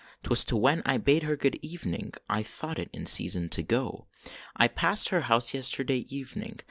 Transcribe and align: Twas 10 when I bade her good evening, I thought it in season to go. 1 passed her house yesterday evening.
Twas 0.23 0.43
10 0.43 0.57
when 0.59 0.81
I 0.83 0.97
bade 0.97 1.21
her 1.21 1.35
good 1.35 1.59
evening, 1.61 2.13
I 2.27 2.41
thought 2.41 2.79
it 2.79 2.89
in 2.91 3.05
season 3.05 3.49
to 3.49 3.61
go. 3.61 4.07
1 4.57 4.69
passed 4.69 5.09
her 5.09 5.21
house 5.21 5.53
yesterday 5.53 6.07
evening. 6.09 6.59